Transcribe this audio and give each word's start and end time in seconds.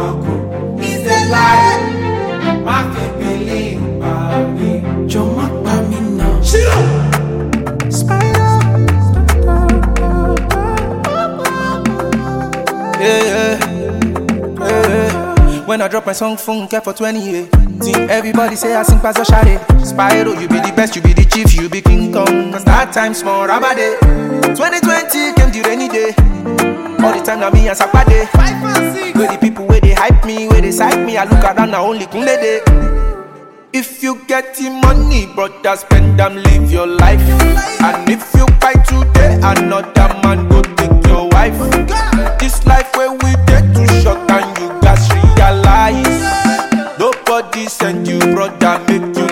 mako 0.00 0.34
ise 0.90 1.16
lae 1.32 1.72
ma 2.64 2.76
fipi 2.92 3.32
le 3.48 3.60
pa 4.00 4.12
mi 4.56 4.70
jo 5.12 5.24
ma 5.36 5.46
pa 5.64 5.74
mi 5.88 5.98
na. 6.18 6.26
When 15.66 15.80
I 15.80 15.86
drop 15.88 16.04
my 16.06 16.12
song, 16.12 16.36
phone 16.36 16.66
care 16.66 16.80
for 16.80 16.92
20 16.92 17.20
years. 17.20 17.48
Everybody 18.10 18.56
say 18.56 18.74
I 18.74 18.82
sing 18.82 18.98
Pazza 18.98 19.24
Shade. 19.24 19.60
Spyro, 19.86 20.34
you 20.40 20.48
be 20.48 20.58
the 20.58 20.72
best, 20.74 20.96
you 20.96 21.02
be 21.02 21.12
the 21.12 21.24
chief, 21.24 21.54
you 21.54 21.68
be 21.68 21.80
King 21.80 22.12
Kong. 22.12 22.50
Cause 22.50 22.64
that 22.64 22.92
time 22.92 23.14
small, 23.14 23.46
rabba 23.46 23.76
day. 23.76 23.96
2020 24.00 25.34
came 25.34 25.52
the 25.52 25.62
rainy 25.68 25.88
day. 25.88 26.59
All 27.02 27.16
the 27.16 27.22
time 27.24 27.40
now 27.40 27.50
me 27.50 27.68
and 27.68 27.78
Sakpade. 27.78 28.28
Where 29.16 29.32
the 29.32 29.38
people 29.40 29.66
where 29.66 29.80
they 29.80 29.92
hype 29.94 30.24
me, 30.24 30.48
where 30.48 30.60
they 30.60 30.70
psych 30.72 30.98
me, 31.06 31.16
I 31.16 31.24
look 31.24 31.42
around 31.44 31.70
now 31.70 31.84
only 31.86 32.06
Kunle 32.06 32.26
day. 32.26 32.60
If 33.72 34.02
you 34.02 34.20
get 34.26 34.54
the 34.56 34.68
money, 34.70 35.26
brother, 35.34 35.76
spend 35.76 36.18
them, 36.18 36.36
live 36.36 36.70
your 36.70 36.86
life. 36.86 37.20
And 37.80 38.08
if 38.10 38.34
you 38.34 38.46
buy 38.60 38.72
today, 38.84 39.36
another 39.42 40.08
man 40.22 40.48
go 40.48 40.60
take 40.62 41.06
your 41.06 41.28
wife. 41.30 41.56
This 42.38 42.66
life 42.66 42.90
where 42.96 43.12
we 43.12 43.30
get 43.46 43.64
too 43.74 43.86
short 44.02 44.18
and 44.30 44.58
you 44.58 44.68
guys 44.80 45.08
realize. 45.12 46.98
Nobody 46.98 47.66
send 47.66 48.08
you, 48.08 48.18
brother, 48.18 48.82
make 48.88 49.16
you 49.16 49.29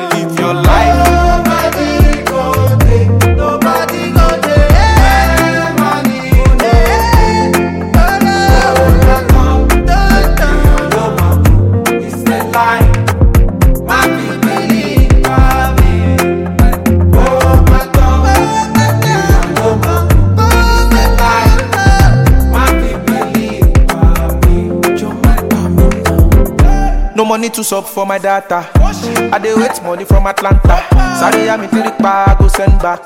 money 27.28 27.50
to 27.50 27.62
sub 27.62 27.84
for 27.84 28.06
my 28.06 28.18
data. 28.18 28.68
I 28.74 29.38
dey 29.38 29.54
wait 29.54 29.82
money 29.82 30.04
from 30.04 30.26
Atlanta. 30.26 30.86
Sorry, 31.20 31.48
I'm 31.48 31.60
in 31.62 31.68
Tirikpa, 31.70 32.28
I 32.28 32.36
go 32.38 32.48
send 32.48 32.80
back. 32.80 33.04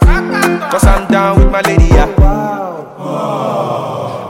Cause 0.70 0.84
I'm 0.84 1.08
down 1.10 1.38
with 1.40 1.50
my 1.50 1.60
lady, 1.62 1.86
yeah. 1.86 2.06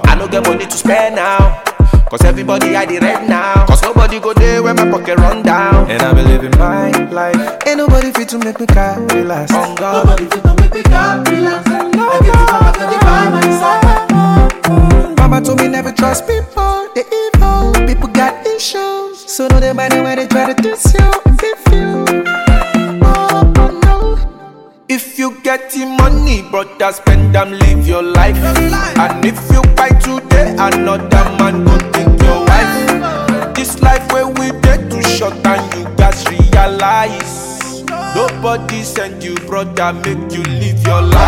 I 0.05 0.15
no 0.19 0.27
get 0.29 0.47
money 0.47 0.65
to 0.67 0.77
spare 0.77 1.11
now. 1.11 1.63
Cause 2.09 2.25
everybody 2.25 2.75
I 2.77 2.87
the 2.87 2.99
rent 3.01 3.29
now. 3.29 3.67
Cause 3.67 3.83
nobody 3.83 4.19
go 4.21 4.33
there 4.33 4.63
when 4.63 4.77
my 4.77 4.91
pocket 4.91 5.19
run 5.19 5.43
down. 5.43 5.91
And 5.91 6.03
I 6.03 6.13
be 6.15 6.23
living 6.23 6.59
my 6.59 6.91
life. 7.11 7.59
Ain't 7.67 7.79
nobody 7.79 8.13
fit 8.13 8.29
to 8.31 8.39
make 8.39 8.61
me 8.61 8.67
cry, 8.67 8.97
relax. 9.13 9.53
On 9.53 9.73
oh, 9.73 9.75
God. 9.77 10.05
Nobody 10.07 10.25
fit 10.27 10.43
to 10.43 10.55
make 10.61 10.75
me 10.75 10.83
calm, 10.85 11.25
relax. 11.25 11.69
I 11.69 12.19
get 12.21 12.33
the 12.33 12.47
power 12.49 12.73
to 12.73 12.81
the 12.81 12.99
by 13.05 13.29
my 13.31 13.43
side. 13.61 15.19
Mama 15.19 15.41
told 15.45 15.59
me 15.61 15.69
never 15.69 15.93
trust 15.93 16.27
people, 16.27 16.89
they 16.95 17.05
evil. 17.09 17.73
People 17.87 18.09
got 18.09 18.47
issues, 18.47 19.02
so 19.33 19.49
no 19.49 19.61
they 19.61 19.73
mind 19.73 19.95
when 19.95 20.17
they 20.19 20.27
try 20.27 20.53
to 20.53 20.63
diss 20.63 20.93
you 20.93 21.11
if 21.43 21.73
you. 21.73 22.05
Oh, 23.03 23.53
oh 23.57 23.81
no. 23.83 24.77
If 24.89 25.19
you 25.19 25.41
get 25.43 25.71
the 25.71 25.87
money, 25.87 26.43
brother, 26.51 26.93
spend 26.93 27.35
them, 27.35 27.53
live 27.53 27.87
your 27.87 28.03
life. 28.03 28.37
And 28.37 29.25
if 29.25 29.39
you 29.51 29.63
buy 29.75 29.89
today, 29.89 30.53
another 30.59 31.25
man 31.39 31.65
go 31.65 31.79
take 31.93 32.21
your 32.23 32.45
wife. 32.45 33.55
This 33.55 33.81
life 33.81 34.05
where 34.13 34.27
we 34.27 34.51
get 34.61 34.91
too 34.91 35.03
short 35.03 35.35
and 35.47 35.75
you 35.75 35.85
guys 35.97 36.29
realize. 36.29 37.83
Nobody 38.15 38.83
send 38.83 39.23
you, 39.25 39.35
brother, 39.49 39.95
make 39.95 40.31
you 40.33 40.43
live 40.43 40.87
your 40.87 41.01
life. 41.01 41.22